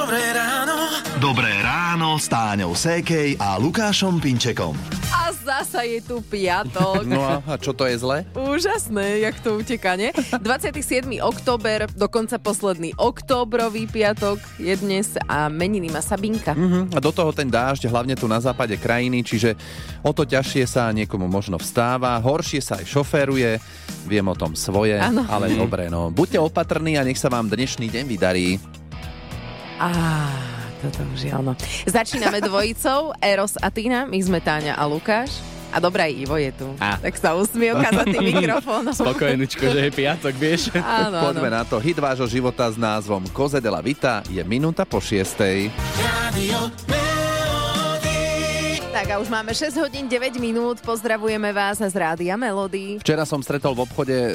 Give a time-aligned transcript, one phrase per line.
[0.00, 0.76] Dobré ráno.
[1.20, 4.72] Dobré ráno s Táňou Sékej a Lukášom Pinčekom.
[5.12, 7.04] A zasa je tu piatok.
[7.04, 8.24] No a, a čo to je zle?
[8.32, 10.08] Úžasné, jak to uteká, ne?
[10.40, 11.04] 27.
[11.20, 16.56] október, dokonca posledný októbrový piatok je dnes a meniny má Sabinka.
[16.56, 19.52] Mhm, a do toho ten dážď, hlavne tu na západe krajiny, čiže
[20.00, 23.60] o to ťažšie sa niekomu možno vstáva, horšie sa aj šoféruje,
[24.08, 25.28] viem o tom svoje, Áno.
[25.28, 26.08] ale dobre, no.
[26.08, 28.79] Buďte opatrní a nech sa vám dnešný deň vydarí.
[29.80, 29.88] Á,
[30.84, 31.56] toto už je ono.
[31.88, 35.40] Začíname dvojicou, Eros a Tina, my sme Táňa a Lukáš.
[35.70, 36.66] A dobrá, Ivo je tu.
[36.82, 36.98] Á.
[36.98, 38.90] Tak sa usmievka za tým mikrofónom.
[38.92, 40.68] Spokojničko, že je piatok, vieš?
[40.76, 41.56] Áno, Poďme áno.
[41.56, 41.80] na to.
[41.80, 45.70] Hit vášho života s názvom Koze de la Vita je minúta po šiestej.
[45.96, 46.99] Rádio
[49.00, 50.84] Tak a už máme 6 hodín 9 minút.
[50.84, 53.00] Pozdravujeme vás z Rádia Melody.
[53.00, 54.30] Včera som stretol v obchode e,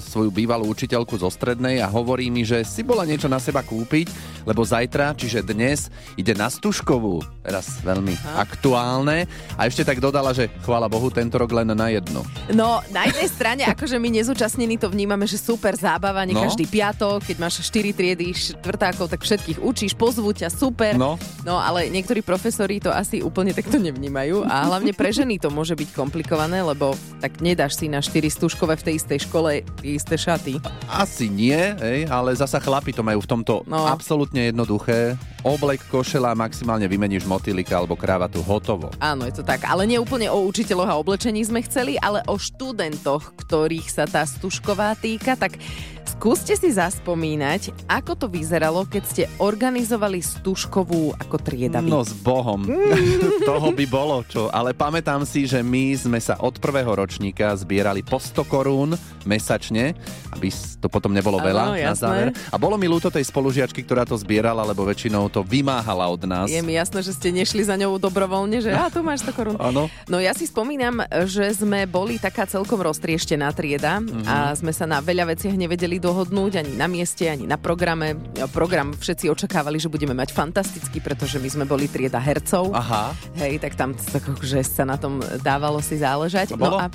[0.00, 4.08] svoju bývalú učiteľku zo strednej a hovorí mi, že si bola niečo na seba kúpiť,
[4.48, 7.20] lebo zajtra, čiže dnes, ide na Stužkovú.
[7.44, 9.28] Teraz veľmi aktuálne.
[9.60, 12.24] A ešte tak dodala, že chvála Bohu, tento rok len na jednu.
[12.56, 16.48] No, na jednej strane, akože my nezúčastnení to vnímame, že super zábava, nie No.
[16.48, 20.96] každý piatok, keď máš 4 triedy štvrtákov, tak všetkých učíš, pozvú ťa, super.
[20.96, 21.20] No.
[21.44, 24.05] no, ale niektorí profesori to asi úplne takto nevnímajú
[24.42, 28.76] a hlavne pre ženy to môže byť komplikované, lebo tak nedáš si na 4 stužkové
[28.76, 29.50] v tej istej škole
[29.82, 30.58] isté šaty.
[30.86, 33.86] Asi nie, hej, ale zasa chlapi to majú v tomto No.
[33.86, 35.18] absolútne jednoduché.
[35.46, 38.90] Oblek, košela, maximálne vymeníš motýlika alebo krávatu, hotovo.
[38.98, 39.62] Áno, je to tak.
[39.62, 44.26] Ale nie úplne o učiteľoch a oblečení sme chceli, ale o študentoch, ktorých sa tá
[44.26, 45.38] stužková týka.
[45.38, 45.54] Tak
[46.02, 51.78] skúste si zaspomínať, ako to vyzeralo, keď ste organizovali stužkovú ako trieda.
[51.78, 52.66] No s Bohom.
[53.46, 54.50] Toho by bolo čo.
[54.50, 59.94] Ale pamätám si, že my sme sa od prvého ročníka zbierali po 100 korún mesačne,
[60.34, 60.50] aby
[60.82, 62.02] to potom nebolo veľa na jasné.
[62.02, 62.26] záver.
[62.50, 66.48] A bolo mi ľúto tej spolužiačky, ktorá to zbierala, lebo väčšinou to vymáhala od nás.
[66.48, 69.56] Je mi jasné, že ste nešli za ňou dobrovoľne, že a tu máš 100 korún.
[69.60, 69.92] Áno.
[70.08, 75.04] No ja si spomínam, že sme boli taká celkom roztrieštená trieda a sme sa na
[75.04, 78.16] veľa veciach nevedeli dohodnúť ani na mieste, ani na programe.
[78.56, 82.72] Program všetci očakávali, že budeme mať fantastický, pretože my sme boli trieda hercov.
[82.72, 83.12] Aha.
[83.36, 86.56] Hej, tak tam tak, že sa na tom dávalo si záležať.
[86.56, 86.80] Bolo?
[86.80, 86.92] No a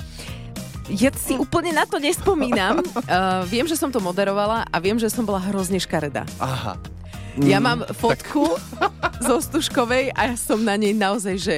[0.90, 2.82] ja si úplne na to nespomínam.
[2.82, 6.26] Uh, viem, že som to moderovala a viem, že som bola hrozne škaredá.
[6.42, 6.74] Aha.
[7.40, 8.60] Ja mám fotku
[9.26, 11.56] zo Stužkovej a ja som na nej naozaj, že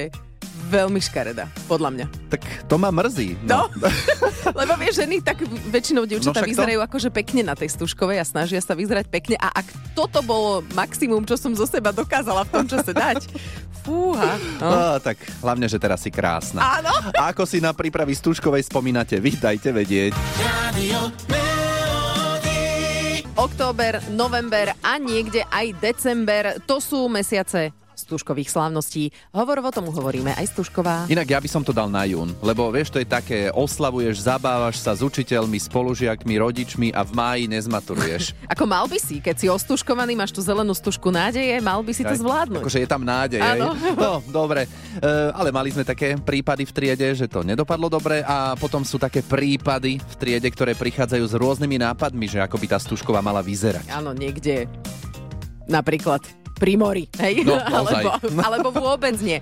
[0.65, 2.05] veľmi škaredá, podľa mňa.
[2.31, 3.37] Tak to ma mrzí.
[3.45, 3.69] No,
[4.59, 8.17] lebo vieš, ženy tak väčšinou dievčatá No však to- vyzerajú akože pekne na tej Stužkovej
[8.17, 12.47] a snažia sa vyzerať pekne a ak toto bolo maximum, čo som zo seba dokázala
[12.47, 13.29] v tom čase dať,
[13.85, 14.41] fúha.
[14.57, 14.97] No.
[14.97, 16.81] Á, tak hlavne, že teraz si krásna.
[16.81, 16.89] Áno.
[17.13, 20.17] A ako si na prípravy Stužkovej spomínate, vy dajte vedieť.
[20.41, 21.44] Rádio
[23.45, 29.09] Október, november a niekde aj december, to sú mesiace stužkových slávností.
[29.31, 31.07] Hovorovo tomu hovoríme aj Stužková.
[31.09, 34.83] Inak ja by som to dal na jún, lebo vieš, to je také, oslavuješ, zabávaš
[34.83, 38.35] sa s učiteľmi, spolužiakmi, rodičmi a v máji nezmaturuješ.
[38.53, 42.03] Ako mal by si, keď si ostužkovaný, máš tú zelenú stužku nádeje, mal by si
[42.03, 42.61] to Aj, zvládnuť.
[42.61, 43.41] Akože je tam nádej.
[43.41, 43.73] Áno.
[43.95, 44.67] No, dobre.
[44.99, 48.99] E, ale mali sme také prípady v triede, že to nedopadlo dobre a potom sú
[48.99, 53.39] také prípady v triede, ktoré prichádzajú s rôznymi nápadmi, že ako by tá stužková mala
[53.39, 53.87] vyzerať.
[53.89, 54.67] Áno, niekde
[55.65, 56.21] napríklad
[56.55, 57.43] pri mori, hej?
[57.43, 59.37] No, alebo, alebo vôbec nie.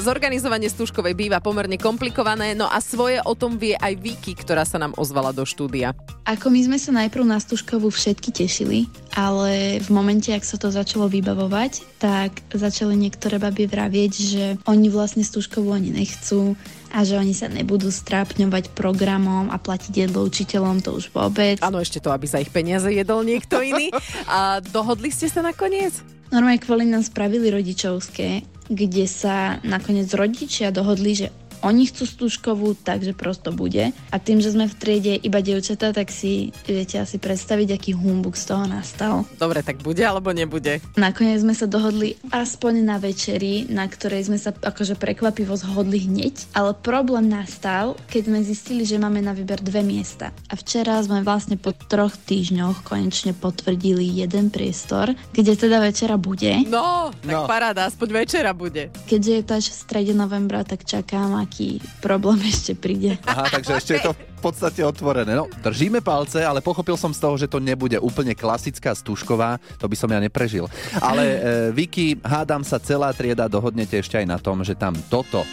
[0.00, 4.80] Zorganizovanie stužkovej býva pomerne komplikované, no a svoje o tom vie aj Viki, ktorá sa
[4.80, 5.92] nám ozvala do štúdia.
[6.24, 10.72] Ako my sme sa najprv na Stužkovú všetky tešili, ale v momente, ak sa to
[10.72, 16.56] začalo vybavovať, tak začali niektoré baby vravieť, že oni vlastne Stužkovú ani nechcú
[16.94, 21.58] a že oni sa nebudú strápňovať programom a platiť jedlo učiteľom, to už vôbec.
[21.58, 23.90] Áno, ešte to, aby za ich peniaze jedol niekto iný.
[24.30, 26.13] A dohodli ste sa nakoniec?
[26.34, 31.30] Normálne kvôli nám spravili rodičovské, kde sa nakoniec rodičia dohodli, že
[31.64, 33.90] oni chcú stúžkovú, takže prosto bude.
[34.12, 38.36] A tým, že sme v triede iba dievčatá, tak si viete asi predstaviť, aký humbuk
[38.36, 39.24] z toho nastal.
[39.40, 40.84] Dobre, tak bude alebo nebude?
[40.94, 46.52] Nakoniec sme sa dohodli aspoň na večeri, na ktorej sme sa akože prekvapivo zhodli hneď,
[46.52, 50.34] ale problém nastal, keď sme zistili, že máme na výber dve miesta.
[50.50, 56.66] A včera sme vlastne po troch týždňoch konečne potvrdili jeden priestor, kde teda večera bude.
[56.66, 57.46] No, tak No.
[57.46, 58.90] paráda, aspoň večera bude.
[59.06, 61.53] Keďže je to až v strede novembra, tak čakám, aký
[62.02, 63.16] problém ešte príde.
[63.24, 65.32] Aha, takže ešte je to v podstate otvorené.
[65.32, 69.88] No, držíme palce, ale pochopil som z toho, že to nebude úplne klasická stužková, to
[69.88, 70.68] by som ja neprežil.
[71.00, 71.38] Ale e,
[71.72, 75.46] Vicky, hádam sa celá trieda, dohodnete ešte aj na tom, že tam toto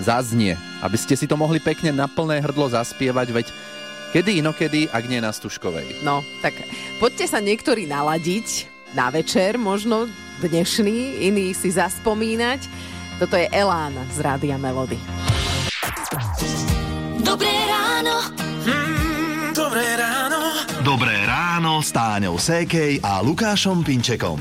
[0.00, 0.54] zaznie,
[0.84, 3.46] aby ste si to mohli pekne na plné hrdlo zaspievať, veď
[4.12, 6.04] kedy inokedy, ak nie na stužkovej.
[6.04, 6.56] No, tak
[7.00, 10.08] poďte sa niektorí naladiť na večer, možno
[10.40, 12.60] dnešný, iný si zaspomínať.
[13.16, 15.00] Toto je Elán z Rádia Melody.
[17.20, 18.32] Dobré ráno.
[18.64, 20.40] Mm, dobré ráno.
[20.80, 24.40] Dobré ráno s Táňou Sékej a Lukášom Pinčekom.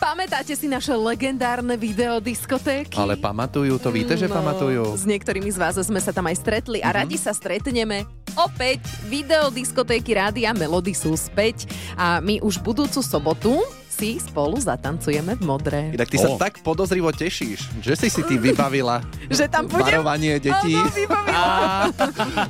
[0.00, 2.96] Pamätáte si naše legendárne videodiskotéky?
[2.96, 4.96] Ale pamatujú, to víte, že pamatujú?
[4.96, 8.08] S niektorými z vás sme sa tam aj stretli a radi sa stretneme.
[8.40, 11.68] Opäť videodiskotéky Rádia Melody sú späť
[12.00, 13.60] a my už budúcu sobotu
[14.00, 15.78] si spolu zatancujeme v modre.
[15.92, 16.36] Inak ty sa O.
[16.36, 20.00] tak podozrivo tešíš, že si si ty vybavila Že tam budem?
[20.00, 20.72] varovanie detí.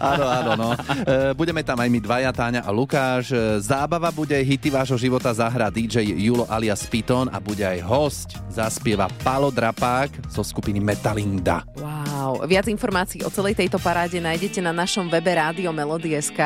[0.00, 0.68] Áno, áno, no.
[1.00, 3.28] E, budeme tam aj my dvaja, Táňa a Lukáš.
[3.28, 8.28] E, Zábava bude hity vášho života zahra DJ Julo alias Piton a bude aj host.
[8.48, 11.62] Zaspieva Palo Drapák zo skupiny Metalinda.
[11.74, 16.40] Wow, viac informácií o celej tejto paráde nájdete na našom webe Rádio Melody.sk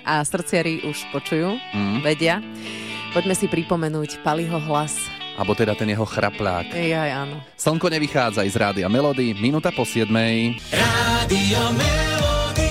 [0.00, 1.98] a srdciari už počujú, Mm.
[2.00, 2.40] vedia.
[3.10, 4.94] Poďme si pripomenúť Paliho hlas.
[5.34, 6.70] Abo teda ten jeho chraplák.
[6.70, 7.42] Jaj, áno.
[7.58, 10.06] Slnko nevychádza z Rádia Melody, minúta po 7.
[10.70, 12.70] Rádio Melody.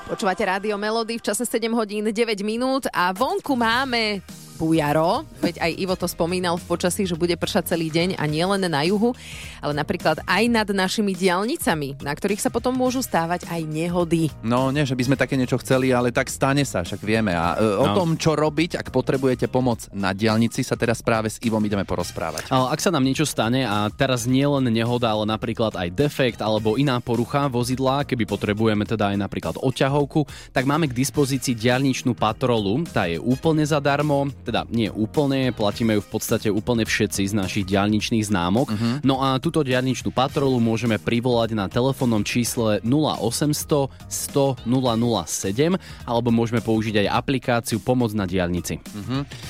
[0.00, 4.24] Počúvate Rádio Melody v čase 7 hodín 9 minút a vonku máme
[4.56, 8.64] bujaro, veď aj Ivo to spomínal v počasí, že bude pršať celý deň a nielen
[8.64, 9.12] na juhu,
[9.60, 14.32] ale napríklad aj nad našimi diálnicami, na ktorých sa potom môžu stávať aj nehody.
[14.40, 17.30] No, nie, že by sme také niečo chceli, ale tak stane sa, však vieme.
[17.30, 17.94] A e, o No.
[17.94, 22.48] tom, čo robiť, ak potrebujete pomoc na diálnici, sa teraz práve s Ivom ideme porozprávať.
[22.48, 26.40] Ale ak sa nám niečo stane a teraz nie len nehoda, ale napríklad aj defekt
[26.40, 32.14] alebo iná porucha vozidla, keby potrebujeme teda aj napríklad odťahovku, tak máme k dispozícii diaľničnú
[32.14, 32.86] patrolu.
[32.86, 37.64] Tá je úplne zadarmo, teda nie úplne, platíme ju v podstate úplne všetci z našich
[37.66, 38.70] diaľničných známok.
[39.02, 46.62] No a túto diaľničnú patrolu môžeme privolať na telefónnom čísle 0800 100 007 alebo môžeme
[46.62, 48.78] použiť aj aplikáciu Pomoc na diaľnici.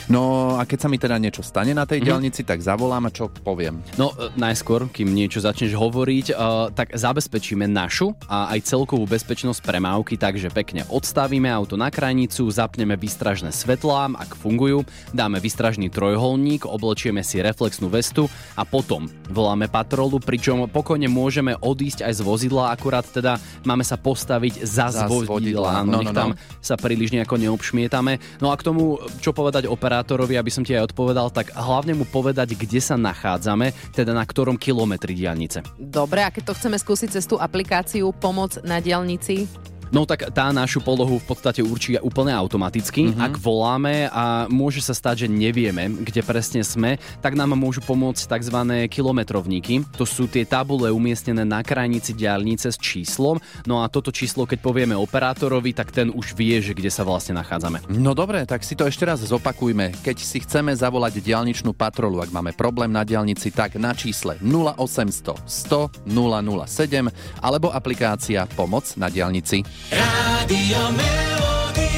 [0.09, 3.29] No a keď sa mi teda niečo stane na tej diálnici, tak zavolám a čo
[3.29, 3.83] poviem.
[4.01, 6.35] No e, najskôr, kým niečo začneš hovoriť, e,
[6.73, 12.95] tak zabezpečíme našu a aj celkovú bezpečnosť premávky, takže pekne odstavíme auto na krajnicu, zapneme
[12.95, 20.19] výstražné svetlá, ak fungujú, dáme výstražný trojholník, oblečieme si reflexnú vestu a potom voláme patrolu,
[20.23, 25.83] pričom pokojne môžeme odísť aj z vozidla, akurát teda máme sa postaviť za Zas vozidla,
[25.83, 26.39] no, no, nech no, tam no.
[26.63, 28.19] sa príliš nejako neobšmietame.
[28.39, 32.05] No a k tomu, čo povedať operátorovi, aby som ti aj odpovedal, tak hlavne mu
[32.07, 35.67] povedať, kde sa nachádzame, teda na ktorom kilometri diálnice.
[35.77, 39.49] Dobre, a keď to chceme skúsiť cez tú aplikáciu Pomoc na dielnici,
[39.95, 43.11] No tak tá našu polohu v podstate určí úplne automaticky.
[43.11, 43.23] Mm-hmm.
[43.23, 48.27] Ak voláme a môže sa stať, že nevieme, kde presne sme, tak nám môžu pomôcť
[48.27, 48.59] tzv.
[48.91, 49.87] kilometrovníky.
[49.95, 53.39] To sú tie tabule umiestnené na krajnici diálnice s číslom.
[53.65, 57.39] No a toto číslo, keď povieme operátorovi, tak ten už vie, že kde sa vlastne
[57.39, 57.87] nachádzame.
[57.95, 59.95] No dobre, tak si to ešte raz zopakujme.
[60.03, 65.47] Keď si chceme zavolať diálničnú patrolu, ak máme problém na diálnici, tak na čísle 0800
[65.47, 69.63] 100 007 alebo aplikácia Pomoc na diálnici.
[69.93, 71.91] Rádio Melody.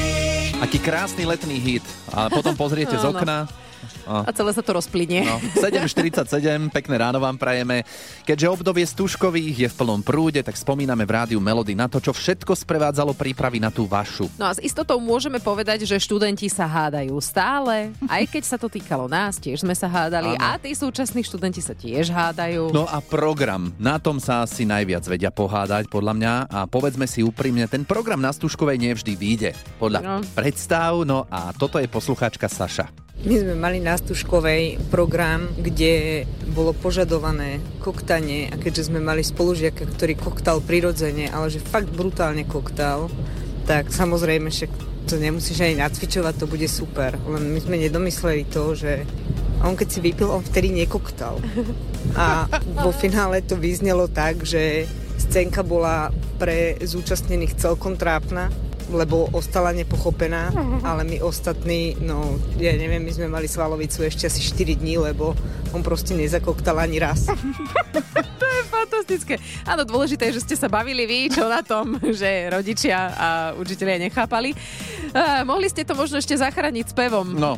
[0.61, 1.85] Aký krásny letný hit.
[2.13, 3.47] A potom pozriete z okna.
[4.05, 5.23] A celé sa to rozplynie.
[5.23, 6.25] No, 7.47,
[6.69, 7.83] pekné ráno vám prajeme.
[8.23, 12.11] Keďže obdobie stužkových je v plnom prúde, tak spomíname v rádiu Melody na to, čo
[12.11, 14.27] všetko sprevádzalo prípravy na tú vašu.
[14.35, 18.67] No a s istotou môžeme povedať, že študenti sa hádajú stále, aj keď sa to
[18.67, 20.43] týkalo nás, tiež sme sa hádali Áno.
[20.43, 22.71] a tí súčasní študenti sa tiež hádajú.
[22.71, 26.33] No a program, na tom sa asi najviac vedia pohádať, podľa mňa.
[26.49, 29.51] A povedzme si úprimne, ten program na Stužkovej nevždy vyjde.
[29.77, 30.15] Podľa No.
[30.33, 33.08] predstav, no a toto je poslucháčka Saša.
[33.19, 36.23] My sme mali na Stužkovej program, kde
[36.55, 42.47] bolo požadované koktanie a keďže sme mali spolužiaka, ktorý koktal prirodzene, ale že fakt brutálne
[42.47, 43.11] koktal,
[43.67, 44.71] tak samozrejme však
[45.11, 47.19] to nemusíš ani nacvičovať, to bude super.
[47.27, 49.03] Len my sme nedomysleli to, že
[49.67, 51.43] on keď si vypil, on vtedy nekoktal.
[52.15, 52.47] A
[52.79, 54.87] vo finále to vyznelo tak, že
[55.19, 56.07] scénka bola
[56.39, 58.47] pre zúčastnených celkom trápna,
[58.89, 64.41] lebo ostala nepochopená, ale my ostatní, no ja neviem, my sme mali svalovicu ešte asi
[64.41, 65.37] 4 dní, lebo
[65.71, 67.29] on proste nezakoktal ani raz.
[68.69, 69.37] Fantastické.
[69.65, 73.27] Áno, dôležité je, že ste sa bavili vy, čo na tom, že rodičia a
[73.57, 74.53] učitelia nechápali.
[75.13, 77.37] Uh, mohli ste to možno ešte zachrániť s pevom.
[77.37, 77.57] No,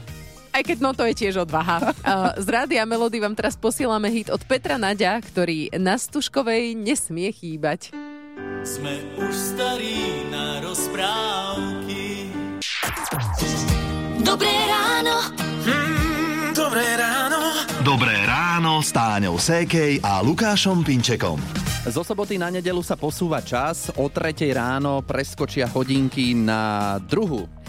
[0.51, 1.95] Aj keď no to je tiež odvaha.
[2.03, 7.31] Uh, z Rádia Melody vám teraz posielame hit od Petra Naďa, ktorý na Stužkovej nesmie
[7.31, 7.95] chýbať.
[8.62, 12.30] Sme už starí na rozprávky.
[14.22, 15.34] Dobré ráno.
[15.65, 17.65] Mm, dobré ráno.
[17.82, 21.41] Dobré ráno s Táňou Sékej a Lukášom Pinčekom.
[21.89, 27.61] Zo soboty na nedelu sa posúva čas, o tretej ráno preskočia hodinky na druhu.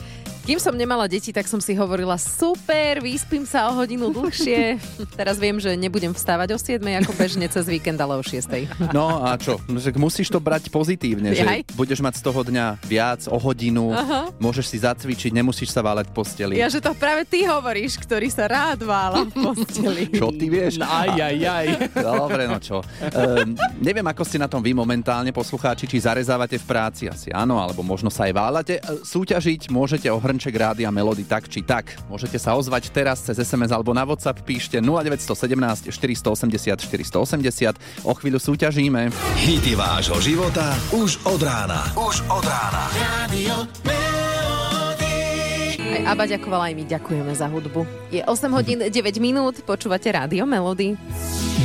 [0.43, 4.75] Kým som nemala deti, tak som si hovorila, super, vyspím sa o hodinu dlhšie.
[5.19, 8.91] Teraz viem, že nebudem vstávať o 7 ako bežne cez víkend, ale o 6.
[8.91, 9.63] No a čo?
[9.71, 11.79] Že musíš to brať pozitívne, že Jaj.
[11.79, 14.35] budeš mať z toho dňa viac, o hodinu, Aha.
[14.43, 16.55] môžeš si zacvičiť, nemusíš sa váľať v posteli.
[16.59, 20.11] Ja, že to práve ty hovoríš, ktorý sa rád vála v posteli.
[20.11, 20.83] Čo ty vieš?
[21.03, 21.67] Aj, aj, aj.
[21.95, 22.83] Dobre, no čo.
[23.15, 27.63] Um, neviem, ako ste na tom vy momentálne, poslucháči, či zarezávate v práci, asi áno,
[27.63, 28.75] alebo možno sa aj váľate.
[28.79, 31.93] E, Súťažiť môžete o hrnček rádia Melody tak či tak.
[32.09, 38.09] Môžete sa ozvať teraz cez SMS alebo na WhatsApp, píšte 0917 480 480.
[38.09, 39.13] O chvíľu súťažíme.
[39.45, 41.85] Hity vášho života už od rána.
[42.01, 42.89] Už od rána.
[42.97, 43.69] Radio
[45.93, 47.85] Aj Aba ďakovala, aj my ďakujeme za hudbu.
[48.09, 50.97] Je 8 hodín 9 minút, počúvate Rádio Melody.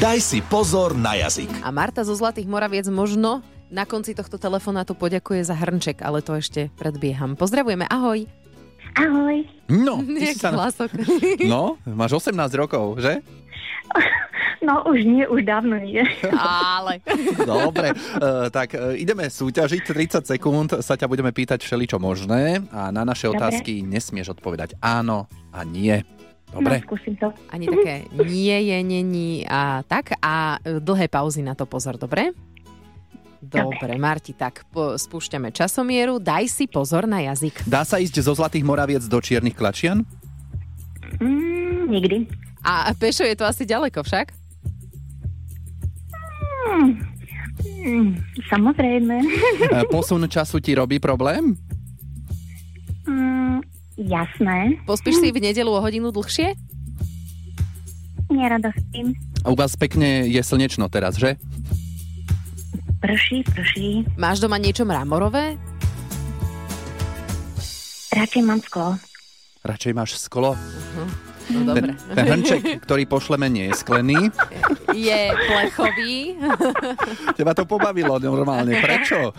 [0.03, 1.63] Daj si pozor na jazyk.
[1.63, 3.39] A Marta zo Zlatých Moraviec možno
[3.71, 7.39] na konci tohto telefonátu poďakuje za hrnček, ale to ešte predbieham.
[7.39, 8.27] Pozdravujeme, ahoj.
[8.97, 9.37] Ahoj.
[9.69, 10.51] No, ty si sa...
[11.51, 13.21] No, máš 18 rokov, že?
[14.57, 16.01] No už nie, už dávno nie.
[16.33, 16.99] ale...
[17.45, 19.85] Dobre, uh, tak uh, ideme súťažiť.
[19.85, 23.37] 30 sekúnd sa ťa budeme pýtať všeličo možné a na naše Dobre.
[23.37, 26.01] otázky nesmieš odpovedať áno a nie.
[26.49, 26.79] Dobre?
[26.79, 27.29] No, skúsim to.
[27.53, 30.17] Ani také nie je, není a tak.
[30.23, 32.33] A e, dlhé pauzy na to pozor, dobre?
[33.41, 36.17] Dobre, Marti, tak po, spúšťame časomieru.
[36.17, 37.65] Daj si pozor na jazyk.
[37.69, 40.01] Dá sa ísť zo Zlatých Moraviec do Čiernych Klačian?
[41.21, 42.17] Mm, nikdy.
[42.65, 44.33] A pešo je to asi ďaleko však?
[47.87, 48.19] Mm,
[48.51, 49.15] samozrejme.
[49.77, 51.55] E, Posun času ti robí problém?
[53.07, 53.63] Mm,
[53.95, 54.81] jasné.
[54.83, 56.53] Pospíš si v nedelu o hodinu dlhšie?
[58.27, 59.15] Nerada s tým.
[59.47, 61.39] U vás pekne je slnečno teraz, že?
[62.97, 63.89] Prší, prší.
[64.17, 65.53] Máš doma niečo mramorové?
[68.09, 68.97] Radšej mám sklo.
[69.61, 70.57] Radšej máš sklo.
[71.53, 71.93] No dobre.
[71.93, 74.33] Ten, ten hrnček, ktorý pošleme, nie je sklený.
[74.91, 76.41] Je plechový.
[77.37, 78.81] Teba to pobavilo normálne.
[78.81, 79.31] Prečo?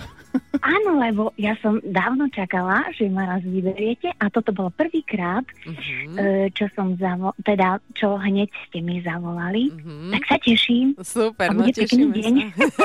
[0.61, 5.45] Áno, lebo ja som dávno čakala, že ma raz vyberiete a toto bolo prvýkrát,
[6.15, 9.71] e, čo som zavo- teda, čo hneď ste mi zavolali.
[9.71, 10.11] Mhm.
[10.11, 10.95] Tak sa teším.
[10.99, 12.35] Super, A no bude pekný tešíme deň.
[12.35, 12.85] sa.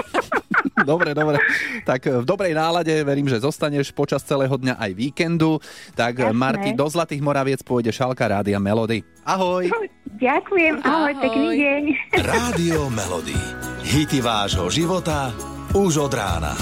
[0.84, 1.38] Dobre, dobre.
[1.86, 5.62] Tak v dobrej nálade verím, že zostaneš počas celého dňa aj víkendu.
[5.94, 6.34] Tak Jasné.
[6.34, 9.06] Marti, do Zlatých Moraviec pôjde šalka Rádia Melody.
[9.22, 9.70] Ahoj.
[10.18, 11.22] Ďakujem, ahoj, Ahoj.
[11.22, 11.84] pekný deň.
[12.22, 13.38] Rádio Melody.
[13.86, 15.30] Hity vášho života
[15.72, 16.54] už od rána.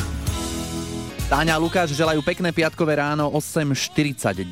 [1.32, 4.52] Táňa a Lukáš želajú pekné piatkové ráno 8.49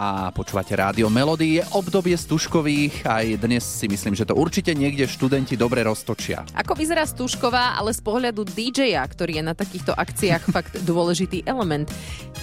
[0.00, 1.60] a počúvate rádio Melody.
[1.60, 6.48] Je obdobie stužkových, aj dnes si myslím, že to určite niekde študenti dobre roztočia.
[6.56, 11.92] Ako vyzerá Stužková, ale z pohľadu DJ-a, ktorý je na takýchto akciách fakt dôležitý element.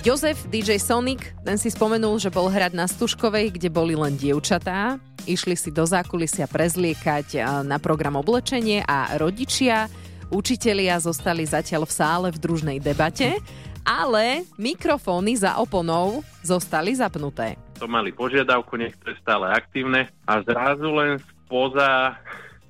[0.05, 5.01] Jozef, DJ Sonic, ten si spomenul, že bol hrať na Stužkovej, kde boli len dievčatá.
[5.25, 9.89] Išli si do zákulisia prezliekať a, na program oblečenie a rodičia,
[10.29, 13.39] učitelia zostali zatiaľ v sále v družnej debate,
[13.87, 17.55] ale mikrofóny za oponou zostali zapnuté.
[17.79, 22.17] to mali požiadavku, nech to je stále aktívne a zrazu len spoza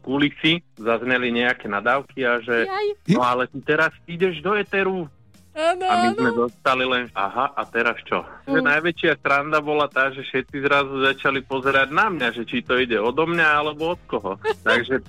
[0.04, 2.88] kulisy zazneli nejaké nadávky a že Jaj.
[3.12, 5.08] no ale ty teraz ideš do eteru
[5.58, 8.22] Áno, a my sme dostali len aha a teraz čo?
[8.46, 12.78] Že najväčšia stranda bola tá, že všetci zrazu začali pozerať na mňa, že či to
[12.78, 14.38] ide odo mňa alebo od koho.
[14.70, 15.02] Takže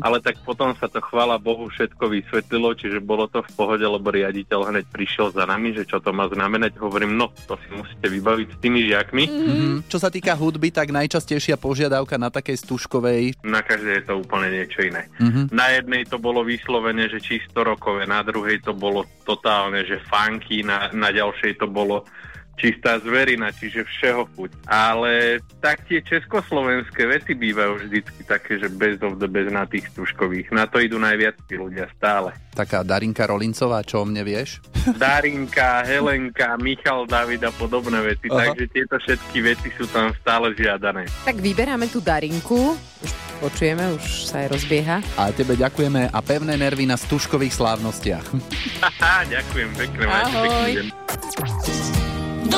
[0.00, 4.08] ale tak potom sa to chvála Bohu všetko vysvetlilo, čiže bolo to v pohode, lebo
[4.10, 6.78] riaditeľ hneď prišiel za nami, že čo to má znamenať.
[6.78, 9.24] Hovorím, no to si musíte vybaviť s tými žiakmi.
[9.26, 9.74] Mm-hmm.
[9.88, 13.42] Čo sa týka hudby, tak najčastejšia požiadavka na takej stužkovej.
[13.44, 15.08] Na každej je to úplne niečo iné.
[15.18, 15.44] Mm-hmm.
[15.50, 20.62] Na jednej to bolo vyslovene, že čisto rokové, na druhej to bolo totálne, že funky,
[20.62, 22.06] na, na ďalšej to bolo
[22.60, 24.50] čistá zverina, čiže všeho chuť.
[24.68, 29.88] Ale tak tie československé veci bývajú vždycky také, že best of the best na tých
[29.96, 30.52] stužkových.
[30.52, 32.36] Na to idú najviac tí ľudia stále.
[32.52, 34.60] Taká Darinka Rolincová, čo o mne vieš?
[35.00, 38.28] Darinka, Helenka, Michal David a podobné veci.
[38.28, 38.52] Aha.
[38.52, 41.08] Takže tieto všetky veci sú tam stále žiadané.
[41.24, 42.76] Tak vyberáme tú Darinku.
[43.00, 45.00] Už počujeme, už sa aj rozbieha.
[45.16, 48.26] A tebe ďakujeme a pevné nervy na stužkových slávnostiach.
[48.84, 50.02] Haha, ďakujem pekne.
[50.04, 50.44] Ahoj.
[50.44, 52.09] pekný deň.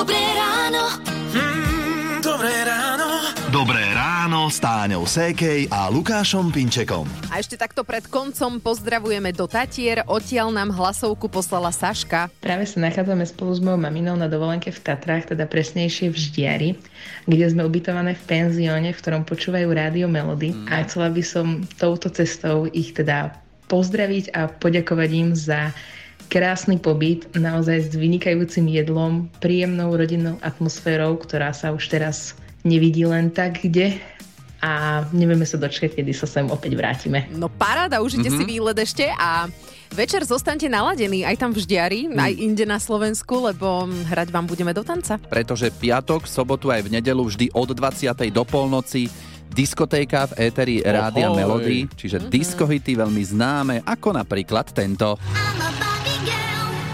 [0.02, 0.99] Dobré ráno.
[1.30, 3.06] Mm, dobré ráno.
[3.54, 7.06] Dobré ráno s Táňou Sékej a Lukášom Pinčekom.
[7.30, 10.02] A ešte takto pred koncom pozdravujeme do Tatier.
[10.11, 12.35] Odtiaľ nám hlasovku poslala Saška.
[12.42, 16.68] Práve sa nachádzame spolu s mojou maminou na dovolenke v Tatrách, teda presnejšie v Ždiari,
[17.30, 22.11] kde sme ubytované v penzióne, v ktorom počúvajú rádio Melody a chcela by som touto
[22.11, 23.38] cestou ich teda
[23.71, 25.71] pozdraviť a poďakovať im za
[26.33, 32.33] krásny pobyt, naozaj s vynikajúcim jedlom, príjemnou rodinnou atmosférou, ktorá sa už teraz
[32.65, 34.01] nevidí len tak kde
[34.62, 37.27] a nevieme sa dočkať, kedy sa sem opäť vrátime.
[37.35, 38.47] No paráda, užite mm-hmm.
[38.47, 39.51] si výlet ešte a
[39.91, 42.17] večer zostaňte naladení aj tam v Ždiari, mm.
[42.17, 45.19] aj inde na Slovensku, lebo hrať vám budeme do tanca.
[45.19, 48.15] Pretože piatok, sobotu aj v nedelu vždy od 20.
[48.31, 49.11] do polnoci
[49.53, 52.33] diskotéka v éteri Rádia Melody, čiže mm-hmm.
[52.33, 55.19] diskohity veľmi známe, ako napríklad tento.